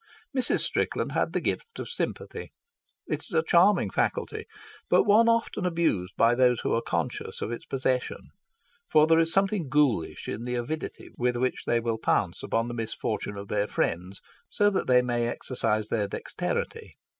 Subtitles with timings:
[0.35, 0.61] Mrs.
[0.61, 2.51] Strickland had the gift of sympathy.
[3.05, 4.45] It is a charming faculty,
[4.89, 8.29] but one often abused by those who are conscious of its possession:
[8.89, 12.73] for there is something ghoulish in the avidity with which they will pounce upon the
[12.73, 16.97] misfortune of their friends so that they may exercise their dexterity.